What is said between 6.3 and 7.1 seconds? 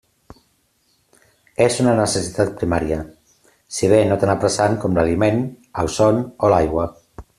o l'aigua.